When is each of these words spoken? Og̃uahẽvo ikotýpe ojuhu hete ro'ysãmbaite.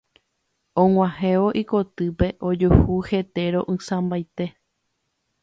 Og̃uahẽvo 0.83 1.49
ikotýpe 1.61 2.27
ojuhu 2.53 2.95
hete 3.11 3.45
ro'ysãmbaite. 3.59 4.45